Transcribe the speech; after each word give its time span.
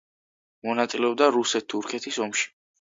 მონაწილეობდა 0.69 1.29
რუსეთ-თურქეთის 1.37 2.21
ომში. 2.29 2.53